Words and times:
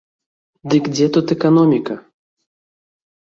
Дык 0.73 0.83
дзе 0.93 1.05
тут 1.17 1.27
эканоміка? 1.35 1.95